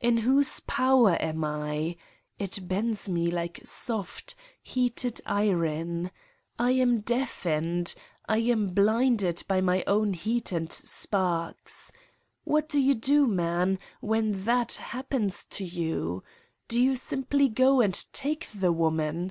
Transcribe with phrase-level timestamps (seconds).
[0.00, 1.94] In whose power am I?
[2.40, 6.10] It bends me like soft, heated iron.
[6.58, 7.94] I am deafened,
[8.28, 11.92] I am blinded by my own heat and sparks.
[12.42, 16.24] What do you do, man, when ihat happens to you!
[16.66, 19.30] Do you simply go and take the woman?